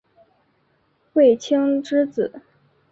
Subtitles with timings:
[1.13, 2.41] 卫青之子。